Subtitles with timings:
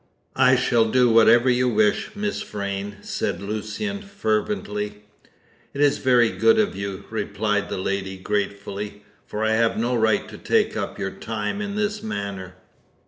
[0.35, 5.03] "I shall do whatever you wish, Miss Vrain," said Lucian fervently.
[5.75, 10.27] "It is very good of you," replied the lady gratefully, "For I have no right
[10.29, 12.55] to take up your time in this manner."